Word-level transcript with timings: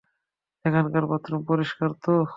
এখানকার 0.65 1.03
বাথরুম 1.07 1.41
পরিষ্কার 1.49 1.89
তো? 2.03 2.13